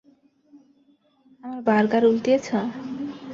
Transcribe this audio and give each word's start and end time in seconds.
আমার 1.43 1.61
বার্গার 1.67 2.03
উল্টিয়েছ? 2.09 2.47